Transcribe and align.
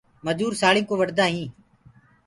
مجوُر 0.25 0.53
سآݪینٚ 0.61 0.87
ڪوُ 0.89 0.95
وڍدآ 0.99 1.25
هينٚ 1.33 1.51